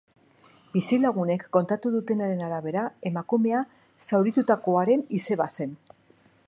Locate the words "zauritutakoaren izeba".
4.09-5.51